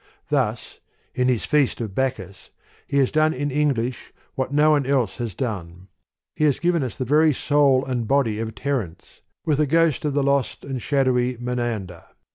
[0.29, 0.79] Thus,
[1.13, 2.49] in \i\% Feast of Bacchus,
[2.87, 5.89] he has done in Eng lish, what no one else has done:
[6.35, 10.15] he has given us the very soul and body of Terence, with the ghost of
[10.15, 12.03] the lost and shadowy Me nander.